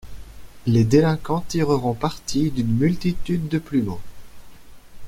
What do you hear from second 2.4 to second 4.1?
d'une multitude de plumeaux.